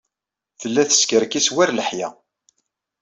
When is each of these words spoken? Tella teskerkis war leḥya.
Tella 0.59 0.83
teskerkis 0.89 1.47
war 1.55 1.69
leḥya. 1.73 2.09